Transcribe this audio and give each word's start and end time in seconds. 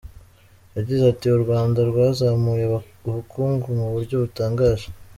Yagize 0.75 1.03
ati 1.11 1.25
“U 1.29 1.39
Rwanda 1.43 1.79
rwazamuye 1.89 2.65
ubukungu 3.07 3.65
mu 3.79 3.87
buryo 3.93 4.15
butangaje. 4.23 4.87